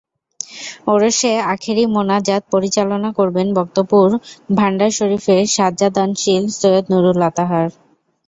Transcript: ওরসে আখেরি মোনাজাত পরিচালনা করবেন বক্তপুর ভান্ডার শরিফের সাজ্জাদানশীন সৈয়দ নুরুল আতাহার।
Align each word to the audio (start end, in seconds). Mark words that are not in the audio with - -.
ওরসে 0.87 1.31
আখেরি 1.53 1.83
মোনাজাত 1.93 2.43
পরিচালনা 2.53 3.09
করবেন 3.19 3.47
বক্তপুর 3.57 4.07
ভান্ডার 4.49 4.91
শরিফের 4.97 5.41
সাজ্জাদানশীন 5.55 6.41
সৈয়দ 6.53 6.85
নুরুল 6.91 7.19
আতাহার। 7.29 7.67